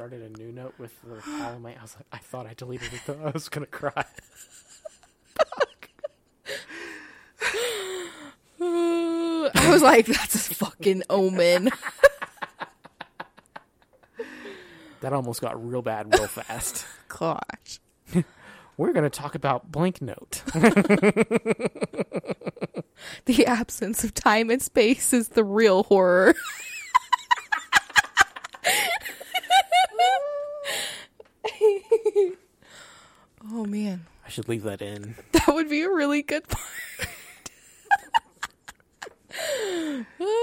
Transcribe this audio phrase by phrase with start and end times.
[0.00, 1.76] started a new note with the Dolomite.
[1.78, 3.20] I was like, I thought I deleted it though.
[3.22, 4.06] I was gonna cry.
[8.62, 11.68] I was like, that's a fucking omen.
[15.02, 16.86] That almost got real bad real fast.
[17.08, 17.80] Gosh.
[18.78, 20.42] We're gonna talk about blank note.
[23.24, 26.34] The absence of time and space is the real horror.
[33.52, 35.14] Oh man, I should leave that in.
[35.32, 36.64] that would be a really good part.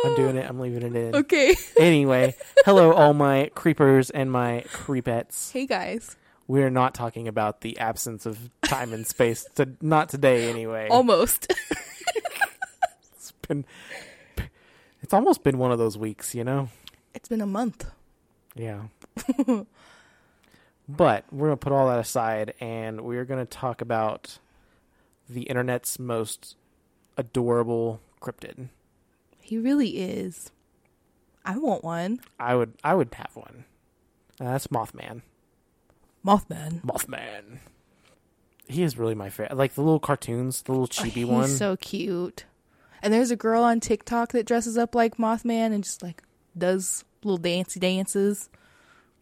[0.06, 0.50] I'm doing it.
[0.50, 1.16] I'm leaving it in.
[1.16, 1.56] Okay.
[1.80, 2.36] Anyway,
[2.66, 5.52] hello, all my creepers and my creepettes.
[5.52, 6.16] Hey guys.
[6.48, 9.46] We're not talking about the absence of time and space.
[9.56, 10.88] To, not today, anyway.
[10.90, 11.54] Almost.
[13.14, 13.66] It's been.
[15.02, 16.70] It's almost been one of those weeks, you know.
[17.14, 17.86] it's been a month.
[18.56, 18.84] Yeah.
[20.88, 24.40] But we're gonna put all that aside, and we're gonna talk about
[25.30, 26.56] the internet's most
[27.18, 28.70] adorable cryptid.
[29.42, 30.52] He really is.
[31.46, 32.20] I want one.
[32.40, 32.74] I would.
[32.84, 33.66] I would have one.
[34.40, 35.22] Uh, that's Mothman.
[36.26, 36.82] Mothman.
[36.84, 37.60] Mothman.
[38.68, 39.56] He is really my favorite.
[39.58, 41.48] Like the little cartoons, the little Oh, chibi he's one.
[41.48, 42.46] so cute.
[43.02, 46.24] And there's a girl on TikTok that dresses up like Mothman and just like
[46.58, 48.50] does little dancey dances.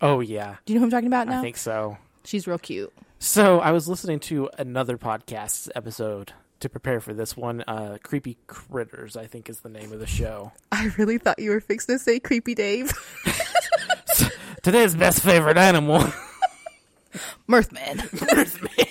[0.01, 1.39] Oh yeah, Do you know who I'm talking about now?
[1.39, 1.97] I think so.
[2.23, 2.91] She's real cute.
[3.19, 7.63] So I was listening to another podcast episode to prepare for this one.
[7.67, 10.51] Uh, Creepy Critters, I think, is the name of the show.
[10.72, 12.91] I really thought you were fixing to say Creepy Dave.
[14.63, 16.00] Today's best favorite animal.
[17.47, 18.01] Mirthman.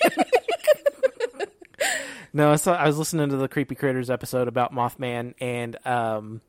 [2.36, 2.74] No, I saw.
[2.74, 6.40] I was listening to the Creepy Critters episode about Mothman, and um,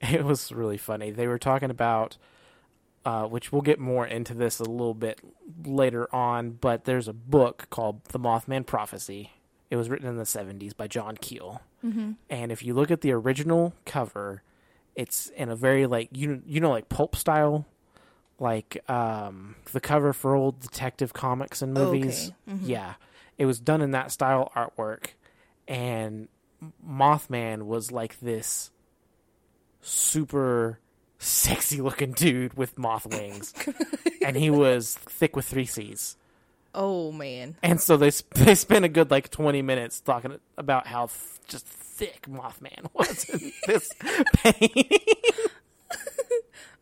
[0.00, 1.10] it was really funny.
[1.10, 2.16] They were talking about,
[3.04, 5.20] uh, which we'll get more into this a little bit
[5.64, 6.52] later on.
[6.52, 9.32] But there's a book called The Mothman Prophecy.
[9.70, 11.60] It was written in the '70s by John Keel,
[12.30, 14.42] and if you look at the original cover,
[14.94, 17.66] it's in a very like you you know like pulp style,
[18.38, 22.32] like um, the cover for old detective comics and movies.
[22.48, 22.58] Okay.
[22.64, 22.94] Yeah,
[23.36, 25.08] it was done in that style artwork,
[25.66, 26.28] and
[26.86, 28.70] Mothman was like this
[29.80, 30.78] super
[31.24, 33.52] sexy looking dude with moth wings,
[34.24, 36.16] and he was thick with three C's.
[36.74, 37.56] Oh man.
[37.62, 41.18] And so they sp- they spent a good like twenty minutes talking about how th-
[41.48, 43.90] just thick Mothman was in this
[44.34, 44.84] painting.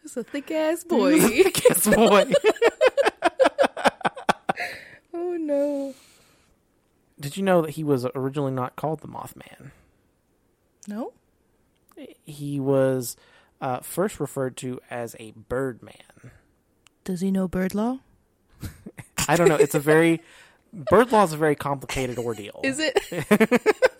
[0.05, 1.21] It's a thick ass boy.
[1.21, 2.33] thick ass boy.
[5.15, 5.95] oh no.
[7.21, 9.71] Did you know that he was originally not called the Mothman?
[10.89, 11.13] No?
[12.25, 13.17] He was
[13.63, 15.95] uh, first referred to as a Birdman.
[17.05, 18.01] Does he know bird law?
[19.29, 19.57] I don't know.
[19.57, 20.21] It's a very
[20.73, 22.61] bird law is a very complicated ordeal.
[22.63, 23.01] Is it?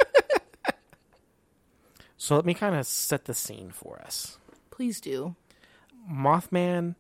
[2.23, 4.39] So let me kind of set the scene for us.
[4.71, 5.35] Please do.
[6.09, 6.95] Mothman,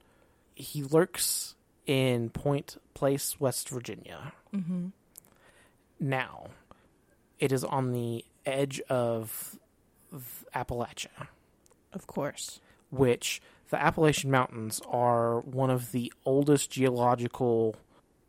[0.56, 1.54] he lurks
[1.86, 4.32] in Point Pleasant, West Virginia.
[4.52, 4.88] Mm-hmm.
[6.00, 6.48] Now,
[7.38, 9.60] it is on the edge of
[10.12, 11.28] of Appalachia,
[11.92, 12.60] Of course.
[12.90, 17.74] which the Appalachian Mountains are one of the oldest geological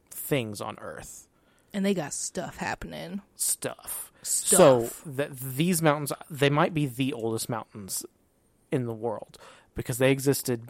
[0.10, 1.28] things on Earth.
[1.74, 3.22] And they got stuff happening.
[3.36, 4.12] Stuff.
[4.22, 4.58] Stuff.
[4.58, 8.06] So that these mountains, they might be the oldest mountains
[8.72, 9.38] in the world
[9.76, 10.70] because they existed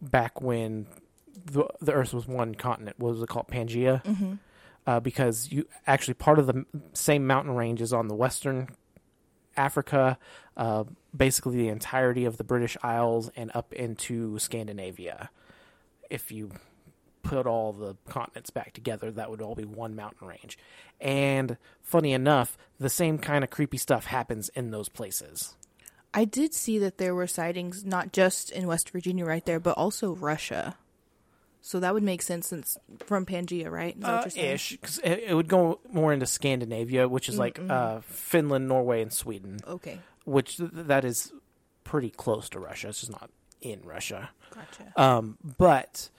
[0.00, 0.86] back when
[1.46, 2.98] the the Earth was one continent.
[2.98, 3.48] What was it called?
[3.48, 4.02] Pangea.
[4.04, 4.34] Mm-hmm.
[4.86, 8.68] Uh, because you actually part of the same mountain range is on the western
[9.56, 10.18] Africa,
[10.56, 10.84] uh,
[11.16, 15.30] basically the entirety of the British Isles and up into Scandinavia.
[16.10, 16.52] If you
[17.22, 20.58] put all the continents back together, that would all be one mountain range.
[21.00, 25.54] And funny enough, the same kind of creepy stuff happens in those places.
[26.14, 29.76] I did see that there were sightings not just in West Virginia right there, but
[29.78, 30.76] also Russia.
[31.64, 32.76] So that would make sense since
[33.06, 33.96] from Pangea, right?
[33.96, 34.76] Is Uh, ish.
[34.82, 39.12] 'cause it, it would go more into Scandinavia, which is like uh, Finland, Norway, and
[39.12, 40.00] Sweden, Okay.
[40.24, 41.32] Which th- that is
[41.84, 42.88] pretty close to Russia.
[42.88, 43.30] It's just not
[43.60, 44.30] in Russia.
[44.54, 44.92] Gotcha.
[45.00, 46.10] Um, but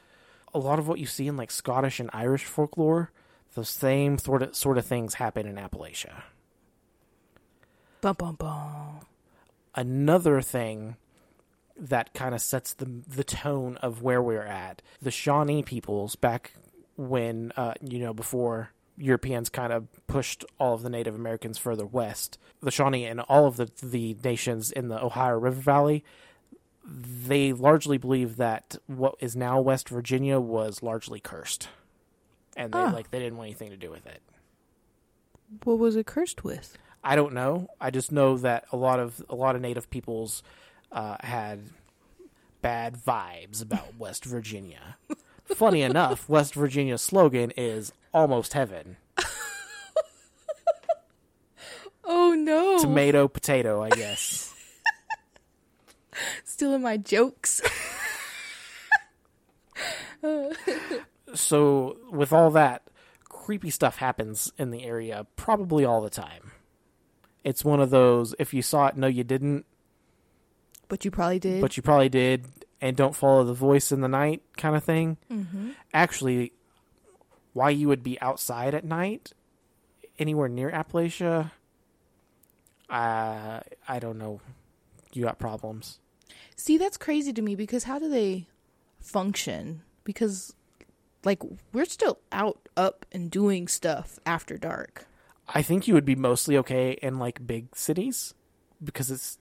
[0.53, 3.11] a lot of what you see in like Scottish and Irish folklore,
[3.53, 6.23] the same sort of sort of things happen in Appalachia.
[8.01, 9.00] Bum bum bum.
[9.75, 10.97] Another thing
[11.75, 14.81] that kind of sets the the tone of where we're at.
[15.01, 16.53] The Shawnee peoples back
[16.95, 21.86] when uh, you know before Europeans kind of pushed all of the Native Americans further
[21.86, 22.38] west.
[22.62, 26.04] The Shawnee and all of the the nations in the Ohio River Valley,
[26.86, 31.69] they largely believe that what is now West Virginia was largely cursed,
[32.56, 32.92] and they Ah.
[32.92, 34.22] like they didn't want anything to do with it.
[35.63, 36.78] What was it cursed with?
[37.04, 37.68] I don't know.
[37.81, 40.42] I just know that a lot of a lot of Native peoples
[40.92, 41.69] uh, had
[42.62, 44.98] bad vibes about West Virginia.
[45.45, 48.98] Funny enough, West Virginia's slogan is "Almost Heaven."
[52.06, 52.80] Oh no!
[52.80, 54.54] Tomato, potato, I guess.
[56.44, 57.62] Still in my jokes.
[61.34, 62.84] so, with all that,
[63.25, 66.51] creepy stuff happens in the area probably all the time.
[67.44, 69.66] It's one of those if you saw it, no, you didn't,
[70.88, 71.62] but you probably did.
[71.62, 75.15] but you probably did, and don't follow the voice in the night kind of thing.
[75.31, 75.69] mm-hmm.
[75.94, 76.51] Actually,
[77.53, 79.31] why you would be outside at night
[80.19, 81.51] anywhere near Appalachia,
[82.89, 84.41] uh, I don't know.
[85.13, 86.00] You got problems.
[86.57, 88.47] See, that's crazy to me because how do they
[89.00, 89.83] function?
[90.03, 90.53] Because,
[91.24, 91.41] like,
[91.71, 95.06] we're still out, up, and doing stuff after dark.
[95.47, 98.33] I think you would be mostly okay in like big cities
[98.83, 99.38] because it's.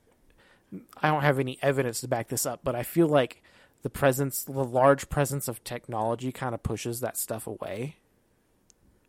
[1.02, 3.42] I don't have any evidence to back this up, but I feel like
[3.82, 7.96] the presence, the large presence of technology, kind of pushes that stuff away.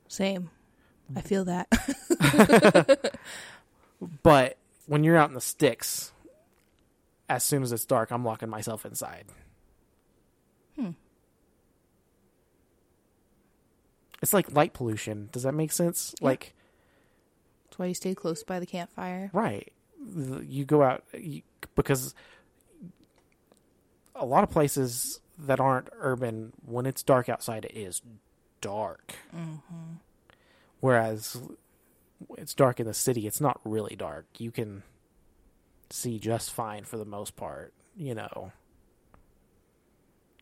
[0.07, 0.49] Same.
[1.15, 1.67] I feel that.
[4.21, 6.11] But when you're out in the sticks,
[7.29, 9.25] as soon as it's dark, I'm locking myself inside.
[10.77, 10.89] Hmm.
[14.21, 15.29] It's like light pollution.
[15.31, 16.13] Does that make sense?
[16.19, 16.27] Yeah.
[16.27, 16.53] Like,
[17.69, 19.29] That's why you stay close by the campfire.
[19.33, 19.71] right.
[20.05, 21.41] You go out you,
[21.75, 22.13] because
[24.15, 28.01] a lot of places that aren't urban, when it's dark outside, it is
[28.61, 29.15] dark.
[29.35, 29.95] Mm-hmm.
[30.79, 31.41] Whereas
[32.37, 34.25] it's dark in the city, it's not really dark.
[34.37, 34.83] You can
[35.89, 38.51] see just fine for the most part, you know.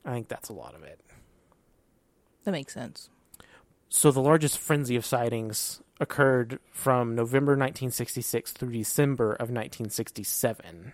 [0.03, 0.99] I think that's a lot of it.
[2.43, 3.09] That makes sense.
[3.93, 10.93] So the largest frenzy of sightings occurred from November 1966 through December of 1967.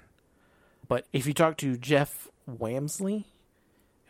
[0.88, 3.26] But if you talk to Jeff Wamsley,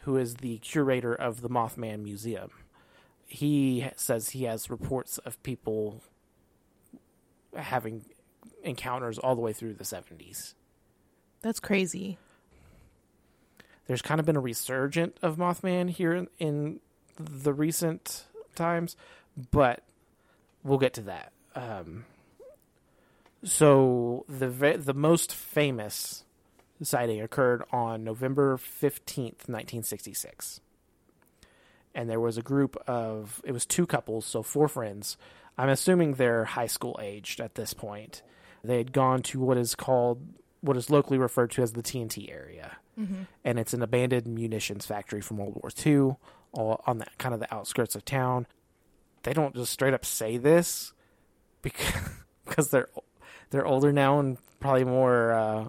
[0.03, 2.49] who is the curator of the Mothman Museum,
[3.25, 6.01] he says he has reports of people
[7.57, 8.05] having
[8.63, 10.53] encounters all the way through the 70s.
[11.41, 12.19] That's crazy.
[13.87, 16.79] there's kind of been a resurgent of Mothman here in, in
[17.17, 18.23] the recent
[18.57, 18.95] times,
[19.51, 19.83] but
[20.63, 21.31] we'll get to that.
[21.55, 22.05] Um,
[23.43, 26.23] so the the most famous
[26.81, 30.59] sighting occurred on November fifteenth, nineteen sixty six,
[31.95, 35.17] and there was a group of it was two couples, so four friends.
[35.57, 38.21] I'm assuming they're high school aged at this point.
[38.63, 40.21] They had gone to what is called
[40.61, 43.23] what is locally referred to as the TNT area Mm-hmm.
[43.45, 46.15] and it's an abandoned munitions factory from World War II,
[46.51, 48.47] all on that kind of the outskirts of town.
[49.23, 50.93] They don't just straight up say this
[51.61, 51.93] because
[52.45, 52.89] because they're
[53.51, 55.67] they're older now and probably more uh,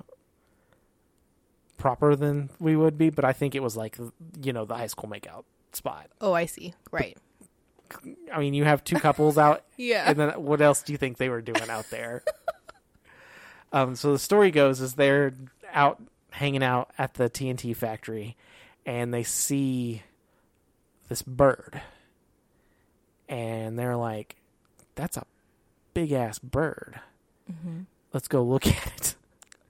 [1.77, 3.11] proper than we would be.
[3.11, 3.99] But I think it was like
[4.43, 6.09] you know the high school makeout spot.
[6.21, 6.75] Oh, I see.
[6.91, 7.17] Right.
[8.33, 10.05] I mean, you have two couples out Yeah.
[10.09, 12.23] and then what else do you think they were doing out there?
[13.73, 15.33] um, so the story goes is they're
[15.73, 16.01] out
[16.39, 18.37] hanging out at the TNT factory,
[18.87, 20.03] and they see
[21.09, 21.81] this bird,
[23.29, 24.37] and they're like,
[24.95, 25.27] "That's a
[25.95, 27.01] big ass bird.
[27.47, 27.81] hmm
[28.13, 29.15] Let's go look at it."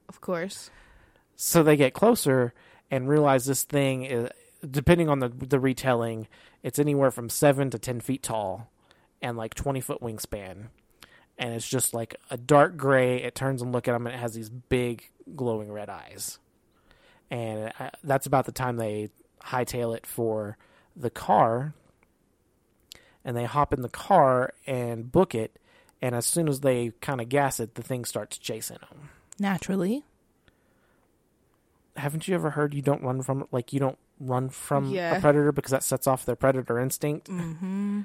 [0.08, 0.70] Of course.
[1.36, 2.52] So they get closer
[2.90, 4.28] and realize this thing is,
[4.68, 6.28] depending on the the retelling,
[6.62, 8.70] it's anywhere from seven to ten feet tall,
[9.22, 10.66] and like twenty foot wingspan,
[11.38, 13.22] and it's just like a dark gray.
[13.22, 16.38] It turns and look at them, and it has these big glowing red eyes,
[17.30, 19.10] and uh, that's about the time they
[19.44, 20.56] hightail it for
[20.96, 21.74] the car,
[23.24, 25.58] and they hop in the car and book it,
[26.02, 30.02] and as soon as they kind of gas it, the thing starts chasing them Naturally.
[31.96, 35.16] haven't you ever heard you don't run from like you don't run from Yeah.
[35.16, 38.00] a predator because that sets off their predator instinct Mm-hmm.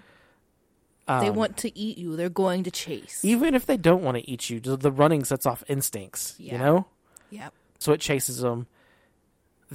[1.08, 2.16] um, they want to eat you.
[2.16, 3.24] They're going to chase.
[3.26, 6.58] even if they don't want to eat you the the running sets off instincts you
[6.58, 6.86] know
[7.32, 7.54] Yep.
[7.80, 8.68] so it chases them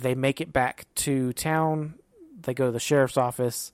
[0.00, 1.94] they make it back to town
[2.40, 3.72] they go to the sheriff's office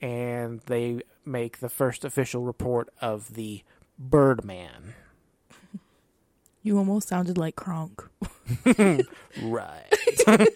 [0.00, 3.62] and they make the first official report of the
[3.98, 4.94] birdman
[6.62, 8.02] You almost sounded like Kronk.
[9.42, 9.84] right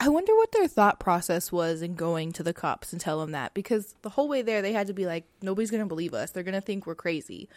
[0.00, 3.32] I wonder what their thought process was in going to the cops and tell them
[3.32, 6.14] that because the whole way there they had to be like nobody's going to believe
[6.14, 6.30] us.
[6.30, 7.48] They're going to think we're crazy.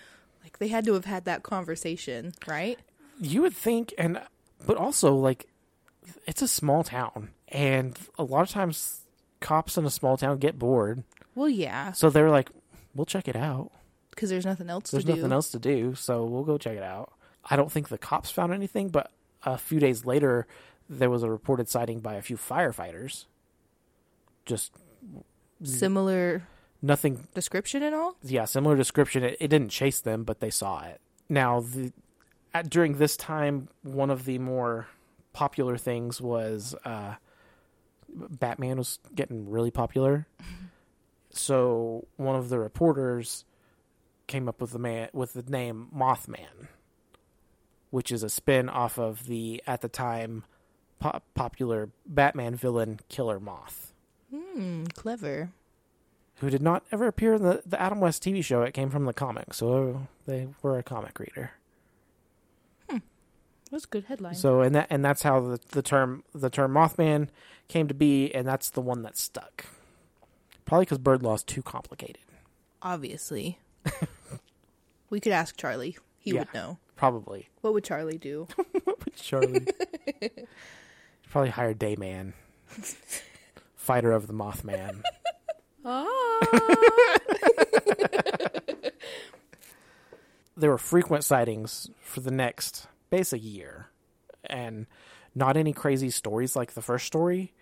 [0.44, 2.80] Like they had to have had that conversation, right?
[3.20, 4.20] you would think and
[4.66, 5.46] but also like
[6.26, 9.02] it's a small town, and a lot of times
[9.40, 11.04] cops in a small town get bored,
[11.36, 12.50] Well, yeah, so they're like,
[12.96, 13.72] "We'll check it out."
[14.12, 15.16] because there's nothing else There's to do.
[15.18, 17.14] nothing else to do, so we'll go check it out.
[17.50, 19.10] I don't think the cops found anything, but
[19.44, 20.48] a few days later,
[20.90, 23.26] there was a reported sighting by a few firefighters.
[24.46, 24.74] Just
[25.64, 26.44] Similar
[26.82, 28.16] nothing description and all.
[28.24, 29.24] yeah, similar description.
[29.24, 31.00] It, it didn't chase them, but they saw it.
[31.30, 31.94] Now, the
[32.54, 34.88] at, during this time, one of the more
[35.34, 37.16] popular things was uh,
[38.10, 40.28] Batman was getting really popular.
[41.32, 43.46] So one of the reporters
[44.28, 46.68] came up with the man with the name Mothman,
[47.90, 50.44] which is a spin off of the at the time
[51.00, 53.94] po- popular Batman villain Killer Moth
[54.30, 55.52] Hmm, clever.
[56.40, 58.62] who did not ever appear in the, the Adam West TV show.
[58.62, 61.52] It came from the comic, so they were a comic reader.
[63.72, 64.36] That's a good headline.
[64.36, 67.30] So and that and that's how the, the term the term Mothman
[67.70, 69.66] came to be, and that's the one that stuck.
[70.66, 72.22] Probably because bird law is too complicated.
[72.82, 73.60] Obviously,
[75.10, 75.98] we could ask Charlie.
[76.20, 76.40] He Yeah.
[76.40, 76.78] would know.
[76.96, 78.48] Probably What would Charlie do?
[78.84, 79.66] What would Charlie.
[81.30, 82.34] Probably hire Dayman,
[83.76, 85.02] fighter of the Mothman.
[85.86, 87.18] ah.
[90.58, 93.90] there were frequent sightings for the next basic year
[94.44, 94.88] and
[95.36, 97.54] not any crazy stories like the first story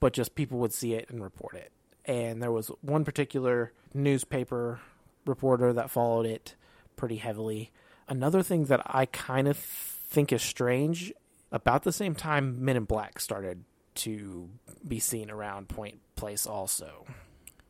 [0.00, 1.72] but just people would see it and report it
[2.04, 4.78] and there was one particular newspaper
[5.26, 6.54] reporter that followed it
[6.94, 7.72] pretty heavily
[8.08, 11.12] another thing that i kind of think is strange
[11.50, 14.48] about the same time men in black started to
[14.86, 17.06] be seen around Point Pleasant also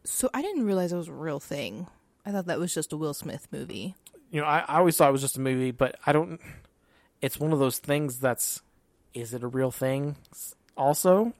[0.04, 1.86] So I didn't realize it was a real thing.
[2.26, 3.94] I thought that was just a Will Smith movie.
[4.34, 6.40] You know, I, I always thought it was just a movie, but I don't.
[7.22, 8.60] It's one of those things that's,
[9.14, 10.16] is it a real thing?
[10.76, 11.32] Also,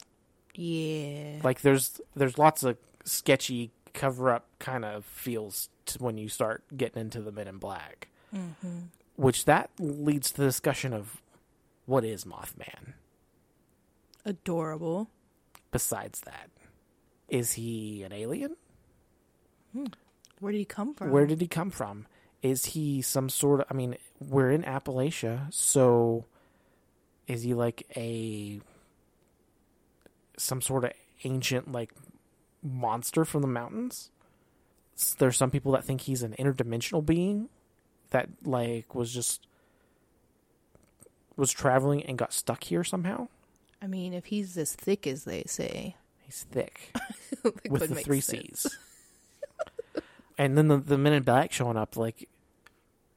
[0.55, 1.41] Yeah.
[1.43, 6.63] like there's there's lots of sketchy cover up kind of feels to when you start
[6.77, 8.79] getting into the Men in Black, Mm-hmm.
[9.17, 11.21] which that leads to the discussion of
[11.87, 12.93] what is Mothman.
[14.25, 15.11] Adorable.
[15.73, 16.49] Besides that,
[17.29, 18.55] is he an alien?
[20.39, 21.11] Where did he come from?
[21.11, 22.07] Where did he come from?
[22.45, 23.67] Is he some sort of?
[23.71, 26.27] I mean, we're in Appalachia, so
[27.27, 28.61] is he like a
[30.37, 30.93] some sort of
[31.25, 31.91] ancient like
[32.63, 34.11] monster from the mountains?
[35.17, 37.49] There's some people that think he's an interdimensional being
[38.11, 39.47] that like was just
[41.37, 43.29] was traveling and got stuck here somehow.
[43.81, 45.97] I mean, if he's as thick as they say,
[46.27, 46.95] He's thick.
[47.71, 48.63] with the three sense.
[48.63, 48.79] C's.
[50.37, 52.29] and then the the Men in Black showing up, like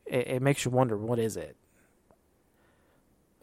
[0.09, 1.55] it, it makes you wonder what is it.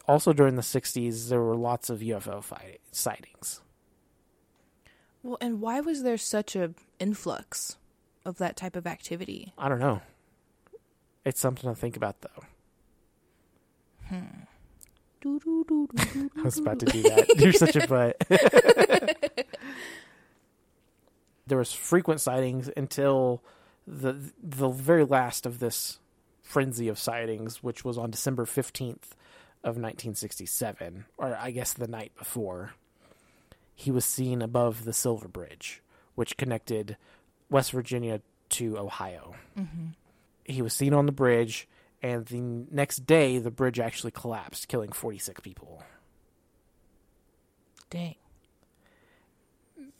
[0.06, 3.60] Also, during the '60s, there were lots of UFO fight, sightings.
[5.22, 7.76] Well, and why was there such a influx
[8.26, 9.54] of that type of activity?
[9.56, 10.02] I don't know.
[11.24, 12.44] It's something to think about, though.
[14.08, 14.44] Hmm.
[15.24, 17.38] I was about to do that.
[17.38, 18.16] You're such a butt.
[21.46, 23.42] there was frequent sightings until
[23.86, 25.98] the the very last of this
[26.44, 29.16] frenzy of sightings, which was on December fifteenth
[29.64, 32.74] of 1967, or I guess the night before.
[33.74, 35.82] He was seen above the Silver Bridge,
[36.14, 36.96] which connected
[37.50, 38.20] West Virginia
[38.50, 39.34] to Ohio.
[39.58, 39.86] Mm-hmm.
[40.44, 41.66] He was seen on the bridge,
[42.02, 45.82] and the next day, the bridge actually collapsed, killing 46 people.
[47.90, 48.16] Dang.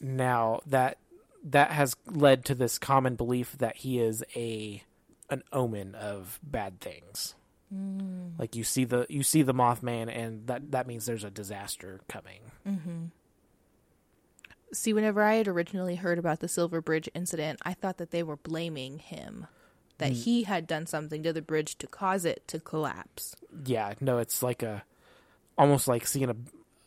[0.01, 0.99] Now that
[1.43, 4.83] that has led to this common belief that he is a
[5.31, 7.35] an omen of bad things.
[7.75, 8.39] Mm.
[8.39, 12.01] Like you see the you see the Mothman, and that that means there's a disaster
[12.09, 12.41] coming.
[12.67, 13.05] Mm-hmm.
[14.73, 18.23] See, whenever I had originally heard about the Silver Bridge incident, I thought that they
[18.23, 19.47] were blaming him.
[19.99, 20.25] That mm.
[20.25, 23.37] he had done something to the bridge to cause it to collapse.
[23.65, 24.85] Yeah, no, it's like a
[25.57, 26.37] almost like seeing a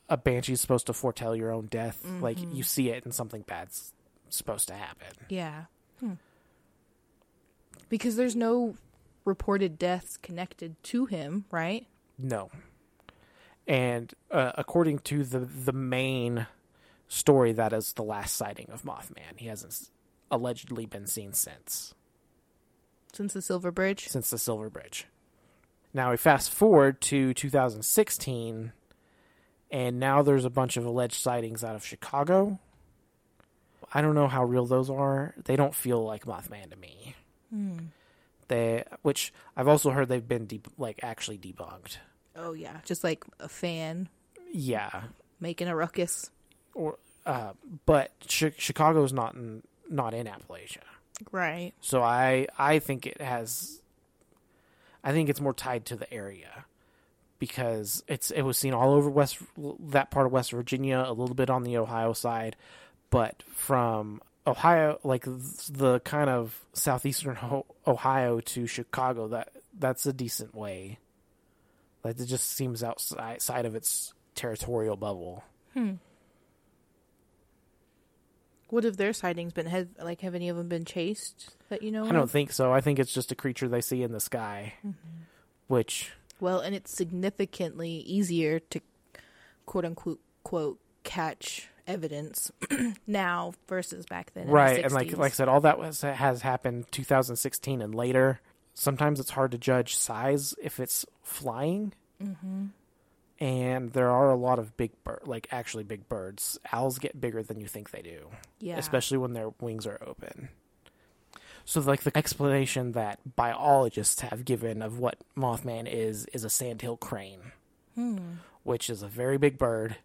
[0.10, 2.06] a banshee is supposed to foretell your own death.
[2.22, 2.62] Like you mm-hmm.
[2.62, 3.94] see it, and something bad's
[4.30, 5.26] supposed to happen.
[5.30, 5.66] Yeah.
[6.00, 6.14] Hmm.
[7.90, 8.76] Because there's no
[9.26, 11.86] reported deaths connected to him, right?
[12.18, 12.50] No.
[13.68, 16.48] And uh, according to the the main
[17.08, 19.38] story, that is the last sighting of Mothman.
[19.38, 19.92] He hasn't s-
[20.32, 21.94] allegedly been seen since
[23.14, 24.08] Since the Silver Bridge.
[24.08, 25.08] since the Silver Bridge.
[25.94, 28.72] Now we fast forward to 2016,
[29.72, 32.60] and now there's a bunch of alleged sightings out of Chicago.
[33.94, 35.34] I don't know how real those are.
[35.46, 37.16] They don't feel like Mothman to me.
[38.48, 41.98] They, which I've also heard they've been de- like actually debunked.
[42.36, 44.10] Oh yeah, just like a fan.
[44.52, 45.04] Yeah,
[45.40, 46.30] making a ruckus.
[46.74, 47.54] or uh,
[47.86, 50.78] but chi- Chicago's not in, not in Appalachia.
[51.32, 51.74] Right.
[51.82, 53.82] So I I think it has
[55.04, 56.66] I think it's more tied to the area
[57.40, 59.40] because it's it was seen all over west
[59.90, 62.56] that part of West Virginia, a little bit on the Ohio side,
[63.10, 67.38] but from Ohio like the kind of southeastern
[67.86, 70.98] Ohio to Chicago that that's a decent way.
[72.04, 75.44] Like it just seems outside of its territorial bubble.
[75.74, 75.96] Hmm.
[78.70, 79.66] What have their sightings been?
[79.66, 82.06] Have like have any of them been chased that you know?
[82.06, 82.32] I don't of?
[82.32, 82.72] think so.
[82.72, 85.24] I think it's just a creature they see in the sky, mm-hmm.
[85.68, 88.82] which Well, and it's significantly easier to
[89.66, 92.52] quote unquote quote catch evidence
[93.08, 94.44] now versus back then.
[94.44, 97.96] in the right and like like i said all that was has happened 2016 and
[97.96, 98.40] later
[98.74, 102.66] sometimes it's hard to judge size if it's flying Mm-hmm.
[103.40, 107.44] and there are a lot of big bird like actually big birds owls get bigger
[107.44, 108.28] than you think they do
[108.60, 110.50] yeah, especially when their wings are open
[111.64, 116.98] so like the explanation that biologists have given of what mothman is is a sandhill
[116.98, 117.52] crane
[117.94, 118.18] Hmm.
[118.64, 119.98] which is a very big bird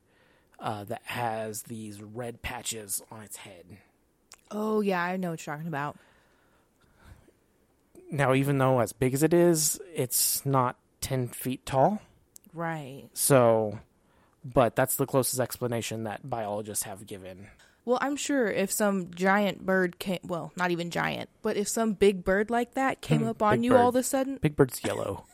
[0.63, 3.65] uh, that has these red patches on its head
[4.55, 5.97] Oh yeah, I know what you're talking about.
[8.11, 12.01] Now, even though as big as it is, it's not 10 feet tall.
[12.53, 13.05] Right.
[13.15, 13.79] So,
[14.45, 17.47] but that's the closest explanation that biologists have given.
[17.87, 21.95] Well, I'm sure if some giant bird came, well, not even giant, but if some
[21.95, 24.55] big bird like that came Hmm, up on big you all of a sudden, Big
[24.55, 25.25] Bird's yellow.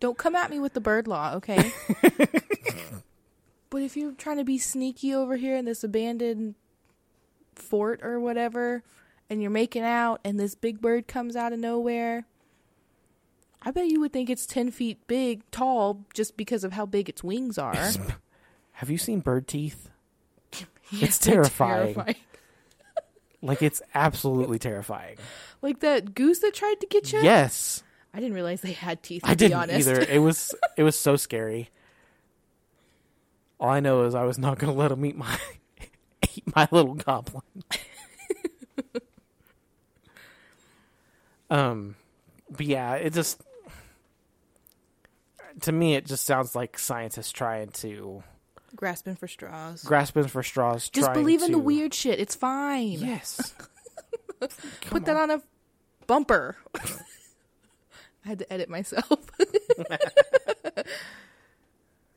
[0.00, 1.72] Don't come at me with the bird law, okay?
[3.70, 6.54] but if you're trying to be sneaky over here in this abandoned
[7.54, 8.82] fort or whatever,
[9.30, 12.26] and you're making out, and this big bird comes out of nowhere,
[13.62, 17.08] I bet you would think it's 10 feet big, tall, just because of how big
[17.08, 17.74] its wings are.
[18.72, 19.88] have you seen bird teeth?
[20.90, 22.16] Yes, It's they're terrifying.
[23.40, 25.16] Like, it's absolutely terrifying.
[25.62, 27.20] Like that goose that tried to get you?
[27.22, 27.82] Yes.
[28.14, 29.88] I didn't realize they had teeth, to I didn't honest.
[29.88, 30.00] either.
[30.02, 31.70] It was, it was so scary.
[33.58, 35.38] All I know is I was not going to let him eat my,
[36.34, 37.42] eat my little goblin.
[41.50, 41.94] um,
[42.50, 43.40] but yeah, it just
[45.60, 48.22] to me it just sounds like scientists trying to
[48.74, 49.82] Grasping for straws.
[49.84, 50.88] grasping for straws.
[50.88, 52.18] Just believe in the weird shit.
[52.18, 52.92] It's fine.
[52.92, 53.54] Yes.
[54.86, 55.42] Put that on a
[56.06, 56.56] bumper.
[58.24, 59.18] I had to edit myself.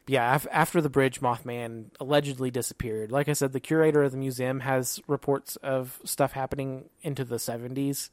[0.08, 3.12] Yeah, af- after the bridge, Mothman allegedly disappeared.
[3.12, 7.38] Like I said, the curator of the museum has reports of stuff happening into the
[7.38, 8.10] 70s,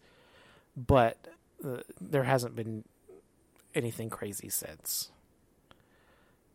[0.74, 1.18] but
[1.62, 2.84] uh, there hasn't been
[3.74, 5.10] anything crazy since.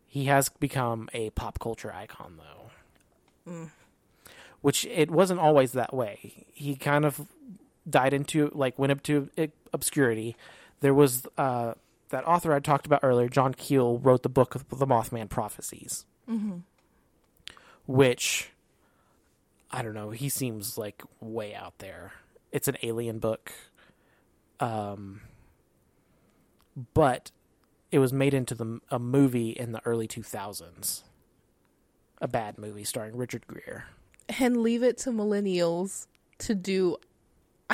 [0.08, 2.40] He has become a pop culture icon,
[3.46, 3.70] though.
[4.62, 6.46] Which it wasn't always that way.
[6.52, 7.28] He kind of
[7.88, 10.36] died into, like, went up to uh, obscurity.
[10.80, 11.74] There was uh,
[12.10, 16.06] that author I talked about earlier, John Keel, wrote the book of the Mothman Prophecies,
[17.86, 18.52] which
[19.72, 20.12] I don't know.
[20.12, 22.14] He seems like way out there.
[22.52, 23.52] It's an alien book,
[24.60, 25.22] um,
[26.94, 27.32] but
[27.92, 31.04] it was made into the a movie in the early two thousands.
[32.22, 33.84] A bad movie starring Richard Gere.
[34.40, 36.08] and leave it to millennials
[36.40, 36.98] to do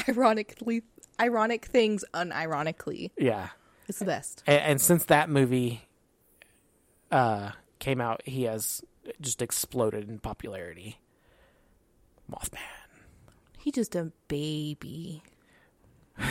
[0.08, 0.84] ironically
[1.20, 3.12] ironic things unironically.
[3.18, 3.50] Yeah,
[3.88, 4.44] It's the best.
[4.48, 5.82] and, and since that movie
[7.12, 8.84] uh, came out, he has
[9.22, 11.00] just exploded in popularity.
[12.32, 12.60] Mothman.
[13.60, 15.24] He just a baby.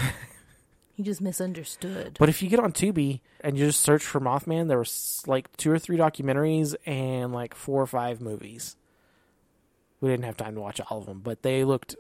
[0.94, 2.16] he just misunderstood.
[2.18, 5.54] But if you get on Tubi and you just search for Mothman, there was like
[5.56, 8.76] two or three documentaries and like four or five movies.
[10.00, 11.94] We didn't have time to watch all of them, but they looked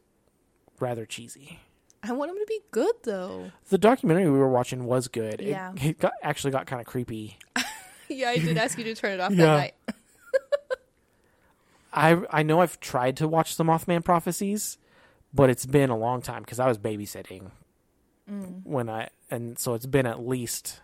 [0.80, 1.60] rather cheesy.
[2.02, 3.52] I want him to be good though.
[3.68, 5.40] The documentary we were watching was good.
[5.40, 5.72] Yeah.
[5.76, 7.38] it, got actually got kind of creepy.
[8.08, 9.46] yeah, I did ask you to turn it off Yeah.
[9.46, 9.74] that night.
[11.92, 14.78] I I know I've tried to watch the Mothman prophecies,
[15.32, 17.50] but it's been a long time because I was babysitting
[18.30, 18.64] mm.
[18.64, 20.80] when I and so it's been at least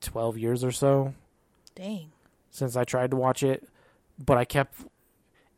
[0.00, 1.14] twelve years or so
[1.74, 2.12] Dang.
[2.50, 3.66] since I tried to watch it.
[4.18, 4.74] But I kept.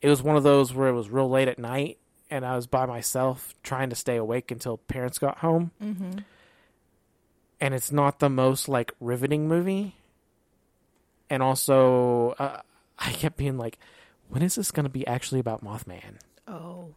[0.00, 1.98] It was one of those where it was real late at night,
[2.30, 5.70] and I was by myself trying to stay awake until parents got home.
[5.82, 6.18] Mm-hmm.
[7.60, 9.96] And it's not the most like riveting movie.
[11.30, 12.60] And also, uh,
[12.98, 13.78] I kept being like,
[14.28, 16.94] "When is this going to be actually about Mothman?" Oh.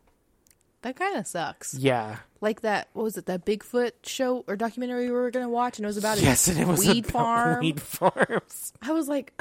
[0.81, 1.75] That kind of sucks.
[1.75, 2.17] Yeah.
[2.39, 3.27] Like that, what was it?
[3.27, 6.47] That Bigfoot show or documentary we were gonna watch, and it was about a Yes,
[6.47, 7.59] and it was weed farm.
[7.59, 8.73] Weed farms.
[8.81, 9.39] I was like,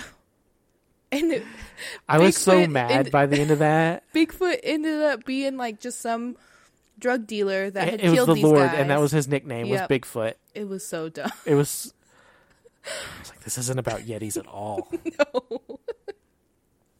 [1.12, 1.44] and it,
[2.08, 4.04] I was so mad by the end of that.
[4.14, 6.36] Bigfoot ended up being like just some
[6.98, 8.78] drug dealer that had it, it was killed the these Lord, guys.
[8.78, 9.88] and that was his nickname Yep.
[9.90, 10.34] was Bigfoot.
[10.54, 11.30] it was so dumb.
[11.44, 11.92] It was.
[12.84, 14.88] I was like, this isn't about Yetis at all.
[15.18, 15.60] no.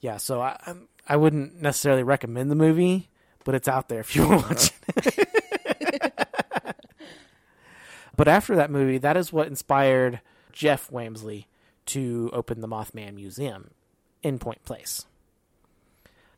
[0.01, 3.09] Yeah, so I I'm- I wouldn't necessarily recommend the movie,
[3.44, 6.77] but it's out there if you want to watch it.
[8.16, 10.20] but after that movie, that is what inspired
[10.53, 11.46] Jeff Wamsley
[11.87, 13.70] to open the Mothman Museum
[14.22, 15.06] in Point Pleasant.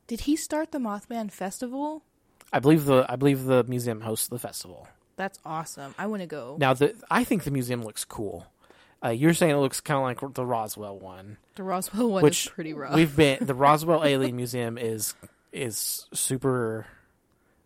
[0.06, 2.02] Did he start the Mothman Festival?
[2.52, 4.88] I believe the I believe the museum hosts the festival.
[5.16, 5.94] That's awesome.
[5.98, 6.56] I want to go.
[6.58, 8.46] Now, the I think the museum looks cool.
[9.04, 12.46] Uh, you're saying it looks kind of like the Roswell one, The Roswell one which
[12.46, 12.94] is pretty rough.
[12.94, 13.38] we've been.
[13.40, 15.14] The Roswell Alien Museum is
[15.52, 16.86] is super.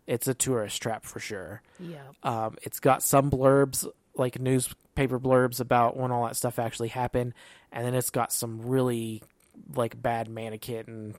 [0.07, 1.61] It's a tourist trap for sure.
[1.79, 1.97] yeah.
[2.23, 7.33] Um, it's got some blurbs, like newspaper blurbs about when all that stuff actually happened,
[7.73, 9.21] and then it's got some really
[9.75, 11.15] like bad mannequin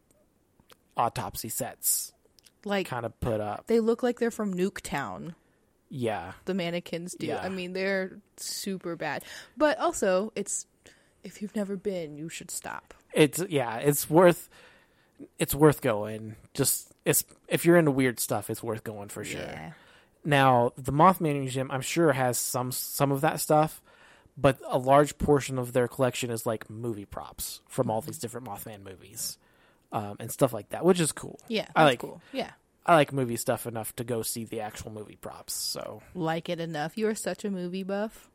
[0.97, 2.13] autopsy sets
[2.65, 3.65] Like kind of put up.
[3.67, 5.35] they look like they're from Nuketown.
[5.91, 7.29] Yeah, The mannequins do.
[7.29, 7.41] Yeah.
[7.43, 9.25] I mean, they're super bad.
[9.57, 10.67] But also, it's
[11.25, 12.93] if you've never been, you should stop.
[13.15, 14.51] it's yeah, it's worth
[15.39, 16.37] it's worth going.
[16.53, 19.41] Just it's if you're into weird stuff, it's worth going for sure.
[19.41, 19.73] Yeah.
[20.25, 23.81] Now, the Mothman Museum, I'm sure has some some of that stuff,
[24.41, 28.47] but a large portion of their collection is like movie props from all these different
[28.47, 29.37] Mothman movies,
[29.93, 31.41] um, and stuff like that, which is cool.
[31.49, 31.67] Yeah.
[31.75, 32.23] I like cool.
[32.33, 32.53] Yeah.
[32.87, 35.53] I like movie stuff enough to go see the actual movie props.
[35.53, 36.97] So Like it enough.
[36.97, 38.31] You are such a movie buff.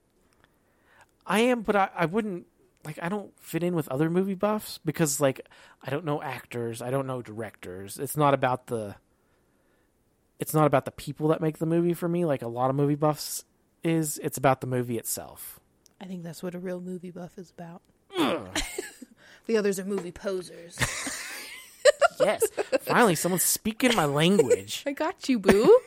[1.26, 2.46] I am, but I, I wouldn't
[2.86, 5.48] like I don't fit in with other movie buffs because like
[5.82, 7.98] I don't know actors, I don't know directors.
[7.98, 8.96] It's not about the
[10.38, 12.76] it's not about the people that make the movie for me like a lot of
[12.76, 13.46] movie buffs
[13.84, 14.20] is.
[14.22, 15.60] It's about the movie itself.
[16.04, 17.82] I think that's what a real movie buff is about.
[19.48, 20.78] the others are movie posers.
[22.20, 22.44] Yes.
[22.82, 24.84] Finally someone's speaking my language.
[24.88, 25.78] I got you, boo.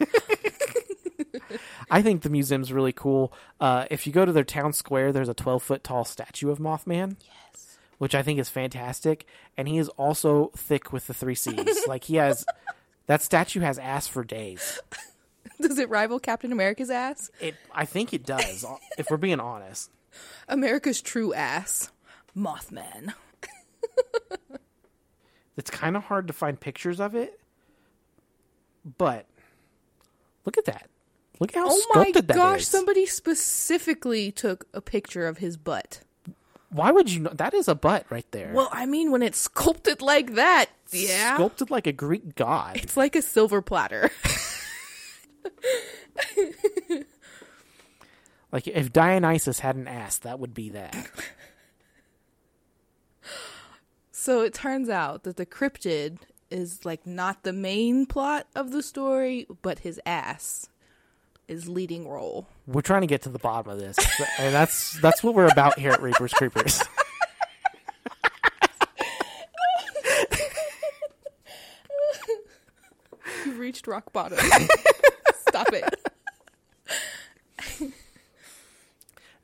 [1.90, 3.32] I think the museum's really cool.
[3.60, 6.58] Uh, if you go to their town square, there's a 12 foot tall statue of
[6.58, 7.16] Mothman.
[7.24, 7.78] yes.
[7.98, 9.24] which I think is fantastic.
[9.56, 11.86] And he is also thick with the three C's.
[11.86, 12.44] like he has
[13.06, 14.80] that statue has ass for days.
[15.60, 17.30] Does it rival Captain America's ass?
[17.40, 18.66] It, I think it does.
[18.98, 19.90] if we're being honest,
[20.48, 21.90] America's true ass.
[22.36, 23.14] Mothman.
[25.56, 27.40] it's kind of hard to find pictures of it.
[28.98, 29.26] But
[30.44, 30.88] look at that!
[31.40, 32.40] Look at how oh sculpted that is.
[32.40, 36.00] Oh my gosh, somebody specifically took a picture of his butt.
[36.70, 37.30] Why would you know?
[37.32, 38.52] That is a butt right there.
[38.54, 41.34] Well, I mean, when it's sculpted like that, yeah.
[41.34, 42.76] sculpted like a Greek god.
[42.76, 44.10] It's like a silver platter.
[48.52, 51.10] Like if Dionysus had an ass, that would be that.
[54.12, 56.18] so it turns out that the cryptid
[56.50, 60.68] is like not the main plot of the story, but his ass
[61.48, 62.46] is leading role.
[62.66, 63.96] We're trying to get to the bottom of this,
[64.38, 66.82] and that's that's what we're about here at Reapers Creepers.
[73.44, 74.38] You've reached rock bottom.
[75.48, 75.94] Stop it.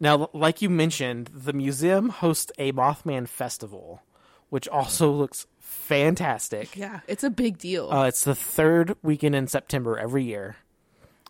[0.02, 4.02] Now, like you mentioned, the museum hosts a Mothman festival,
[4.50, 6.76] which also looks fantastic.
[6.76, 7.88] Yeah, it's a big deal.
[7.88, 10.56] Uh, it's the third weekend in September every year.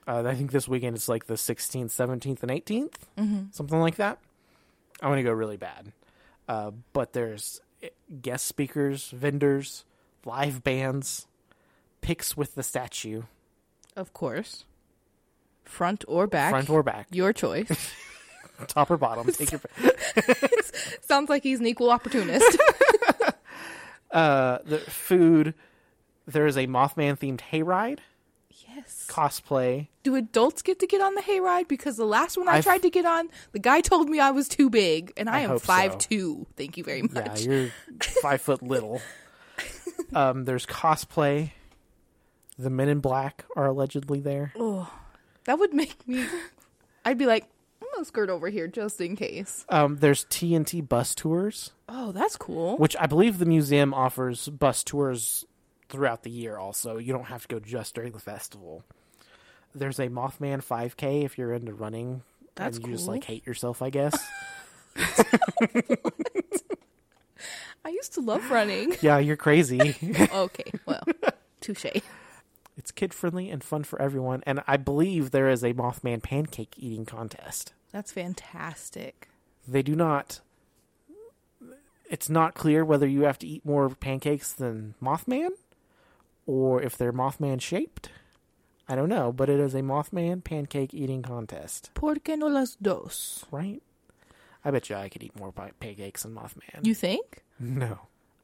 [0.09, 3.43] Uh, I think this weekend is like the 16th, 17th, and 18th, mm-hmm.
[3.51, 4.19] something like that.
[5.03, 5.93] I want to go really bad.
[6.49, 7.91] Uh, but there's eh,
[8.23, 9.85] guest speakers, vendors,
[10.25, 11.27] live bands,
[12.01, 13.25] pics with the statue,
[13.97, 14.65] of course.
[15.63, 16.53] Front or back.
[16.53, 17.93] front or back, Your choice.
[18.67, 19.31] top or bottom.
[19.33, 19.61] Take your
[21.03, 22.57] Sounds like he's an equal opportunist.
[24.11, 25.55] uh, the food.
[26.27, 27.99] There is a Mothman themed hayride,
[28.69, 29.07] yes.
[29.11, 29.89] cosplay.
[30.05, 31.67] Do adults get to get on the hayride?
[31.67, 34.31] Because the last one I I've- tried to get on, the guy told me I
[34.31, 35.67] was too big, and I, I am hope so.
[35.67, 36.47] five two.
[36.57, 37.45] Thank you very much.
[37.45, 37.71] Yeah, you're
[38.23, 39.01] five foot little.
[40.15, 41.51] Um, there's cosplay.
[42.59, 44.53] The Men in Black are allegedly there.
[44.57, 44.89] Oh,
[45.45, 46.25] that would make me.
[47.05, 47.47] I'd be like,
[48.05, 49.65] Skirt over here just in case.
[49.69, 52.77] Um, there's TNT bus tours, Oh, that's cool.
[52.79, 55.45] which I believe the museum offers bus tours
[55.89, 56.57] throughout the year.
[56.57, 58.83] Also, you don't have to go just during the festival.
[59.75, 62.23] There's a Mothman 5K if you're into running.
[62.57, 64.15] That's and you just like hate yourself, I guess.
[67.85, 68.95] I used to love running.
[69.01, 69.97] yeah, you're crazy.
[70.35, 71.03] okay, well,
[71.61, 71.87] touche.
[72.77, 76.75] It's kid friendly and fun for everyone, and I believe there is a Mothman pancake
[76.77, 77.73] eating contest.
[77.93, 79.29] That's fantastic.
[79.69, 80.41] They do not.
[82.11, 85.51] It's not clear whether you have to eat more pancakes than Mothman,
[86.47, 88.11] or if they're Mothman shaped.
[88.89, 92.77] I don't know, but it is a Mothman pancake eating contest, ¿Por qué no las
[92.83, 93.47] dos?
[93.51, 93.83] right?
[94.65, 96.85] I bet you I could eat more pancakes than Mothman.
[96.85, 97.43] You think?
[97.61, 98.01] no.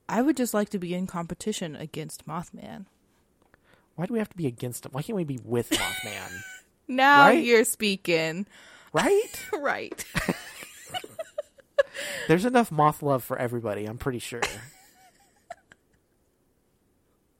[0.08, 2.86] I would just like to be in competition against Mothman.
[3.96, 4.92] Why do we have to be against him?
[4.92, 6.42] Why can't we be with Mothman?
[6.90, 7.44] Now Right?
[7.44, 8.46] you're speaking.
[8.92, 9.46] Right?
[9.58, 10.04] right.
[12.28, 14.42] There's enough moth love for everybody, I'm pretty sure.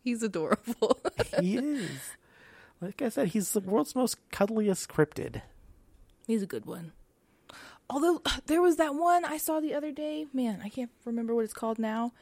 [0.02, 1.00] He's adorable.
[1.40, 1.90] he is.
[2.80, 5.42] Like I said, he's the world's most cuddliest cryptid.
[6.26, 6.92] He's a good one.
[7.90, 10.26] Although there was that one I saw the other day.
[10.32, 12.12] Man, I can't remember what it's called now.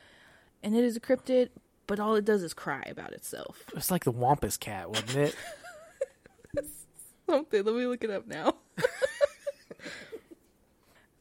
[0.63, 1.51] And it is a cryptid,
[1.87, 3.63] but all it does is cry about itself.
[3.77, 5.37] It's like the Wampus cat, wasn't it?
[7.29, 7.65] Something.
[7.65, 8.55] Let me look it up now.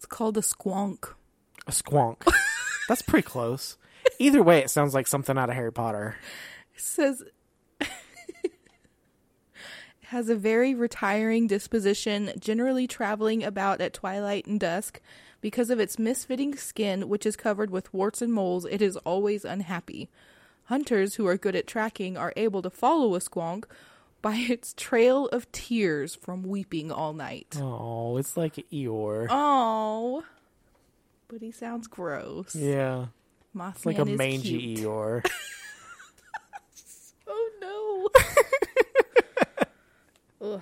[0.06, 1.16] It's called a squonk.
[1.66, 2.32] A squonk.
[2.88, 3.76] That's pretty close.
[4.20, 6.16] Either way, it sounds like something out of Harry Potter.
[6.76, 7.24] It says
[7.82, 8.52] it
[10.04, 15.02] has a very retiring disposition, generally traveling about at twilight and dusk.
[15.42, 19.44] Because of its misfitting skin, which is covered with warts and moles, it is always
[19.44, 20.12] unhappy.
[20.66, 23.64] Hunters who are good at tracking are able to follow a squonk
[24.26, 27.56] by its trail of tears from weeping all night.
[27.62, 29.28] Oh, it's like Eeyore.
[29.30, 30.24] Oh,
[31.28, 32.56] but he sounds gross.
[32.56, 33.06] Yeah.
[33.56, 34.80] Mothman It's like a mangy cute.
[34.80, 35.26] Eeyore.
[37.28, 38.10] Oh
[40.42, 40.60] no.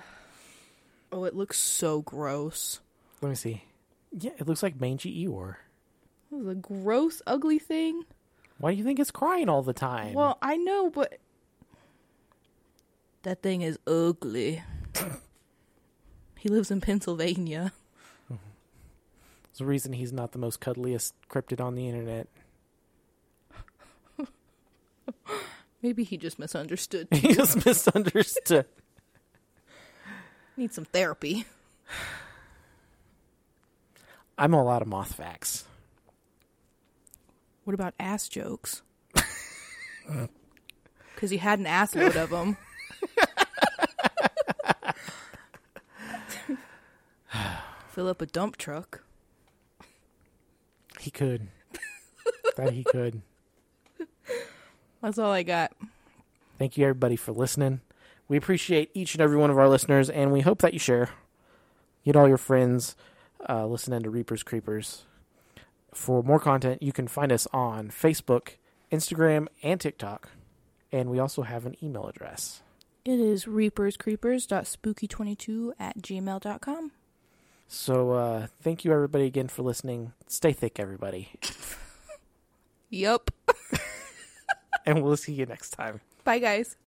[1.12, 2.80] Oh, it looks so gross.
[3.22, 3.62] Let me see.
[4.12, 5.56] Yeah, it looks like mangy Eeyore.
[6.30, 8.02] This is a gross, ugly thing.
[8.58, 10.12] Why do you think it's crying all the time?
[10.14, 11.18] Well, I know, but
[13.24, 14.62] that thing is ugly.
[16.38, 17.72] he lives in Pennsylvania.
[18.28, 22.26] There's a reason he's not the most cuddliest cryptid on the internet.
[25.82, 27.08] Maybe he just misunderstood.
[27.12, 28.66] He just misunderstood.
[30.56, 31.44] Need some therapy.
[34.38, 35.64] I'm all out of moth facts.
[37.64, 38.82] What about ass jokes?
[41.14, 42.56] Because you had an ass load of them.
[47.94, 49.04] Fill up a dump truck.
[50.98, 51.46] He could.
[52.56, 53.22] that he could.
[55.00, 55.70] That's all I got.
[56.58, 57.82] Thank you, everybody, for listening.
[58.26, 61.10] We appreciate each and every one of our listeners, and we hope that you share.
[62.04, 62.96] Get all your friends
[63.48, 65.04] uh, listening to Reapers Creepers.
[65.92, 68.54] For more content, you can find us on Facebook,
[68.90, 70.30] Instagram, and TikTok.
[70.90, 72.60] And we also have an email address.
[73.04, 76.90] It is reaperscreepers.spooky22 at gmail.com.
[77.66, 80.12] So uh, thank you, everybody, again for listening.
[80.26, 81.30] Stay thick, everybody.
[82.90, 83.30] yep.
[84.86, 86.00] and we'll see you next time.
[86.24, 86.76] Bye, guys.